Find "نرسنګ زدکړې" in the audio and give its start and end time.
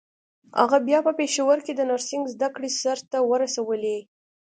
1.89-2.69